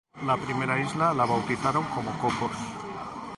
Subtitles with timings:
[0.27, 2.57] La primera isla la bautizaron como Cocos.